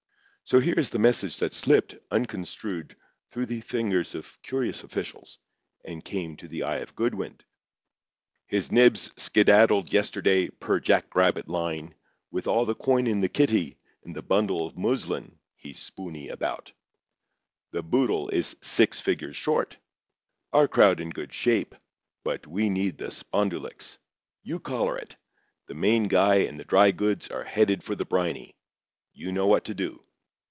[0.43, 2.97] So, here is the message that slipped, unconstrued,
[3.29, 5.37] through the fingers of curious officials,
[5.85, 7.37] and came to the eye of Goodwin:
[8.47, 11.95] His Nibs skedaddled yesterday per jack rabbit line
[12.31, 16.73] with all the coin in the kitty and the bundle of muslin he's spoony about.
[17.71, 19.77] The boodle is six figures short.
[20.51, 21.75] Our crowd in good shape,
[22.25, 23.99] but we need the spondulicks.
[24.43, 25.15] You collar it.
[25.67, 28.57] The main guy and the dry goods are headed for the briny.
[29.13, 30.03] You know what to do.